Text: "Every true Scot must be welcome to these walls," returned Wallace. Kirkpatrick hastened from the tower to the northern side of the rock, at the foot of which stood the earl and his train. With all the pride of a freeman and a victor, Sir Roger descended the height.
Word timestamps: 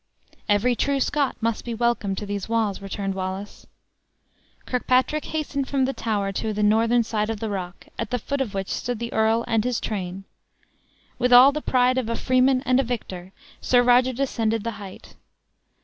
"Every 0.49 0.75
true 0.75 0.99
Scot 0.99 1.35
must 1.41 1.63
be 1.63 1.75
welcome 1.75 2.15
to 2.15 2.25
these 2.25 2.49
walls," 2.49 2.81
returned 2.81 3.13
Wallace. 3.13 3.67
Kirkpatrick 4.65 5.25
hastened 5.25 5.67
from 5.69 5.85
the 5.85 5.93
tower 5.93 6.31
to 6.31 6.53
the 6.53 6.63
northern 6.63 7.03
side 7.03 7.29
of 7.29 7.39
the 7.39 7.51
rock, 7.51 7.85
at 7.99 8.09
the 8.09 8.17
foot 8.17 8.41
of 8.41 8.55
which 8.55 8.69
stood 8.69 8.97
the 8.97 9.13
earl 9.13 9.45
and 9.47 9.63
his 9.63 9.79
train. 9.79 10.23
With 11.19 11.31
all 11.31 11.51
the 11.51 11.61
pride 11.61 11.99
of 11.99 12.09
a 12.09 12.15
freeman 12.15 12.63
and 12.65 12.79
a 12.79 12.83
victor, 12.83 13.31
Sir 13.61 13.83
Roger 13.83 14.11
descended 14.11 14.63
the 14.63 14.71
height. 14.81 15.17